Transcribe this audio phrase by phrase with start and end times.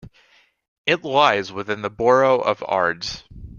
[0.87, 3.23] It lies within the Borough of Ards.